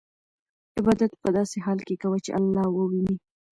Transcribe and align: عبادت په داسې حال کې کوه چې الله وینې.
عبادت 0.77 1.11
په 1.23 1.29
داسې 1.37 1.57
حال 1.65 1.79
کې 1.87 1.95
کوه 2.01 2.17
چې 2.25 2.31
الله 2.39 2.65
وینې. 2.75 3.15